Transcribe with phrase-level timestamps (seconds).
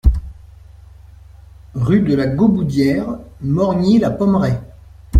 [1.75, 4.57] Rue de la Gauboudiere, Morgny-la-Pommeraye